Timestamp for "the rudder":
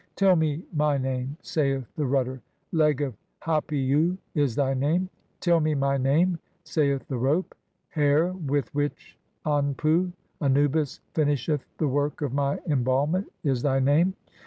1.95-2.41